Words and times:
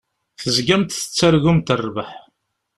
Tezgamt 0.39 0.89
tettargumt 0.95 1.73
rrbeḥ. 1.79 2.11